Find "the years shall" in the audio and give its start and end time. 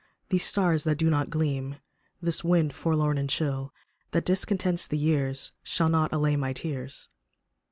4.87-5.89